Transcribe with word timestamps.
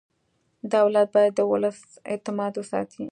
دولت 0.75 1.07
باید 1.15 1.33
د 1.35 1.41
ولس 1.51 1.79
اعتماد 2.11 2.53
وساتي. 2.57 3.05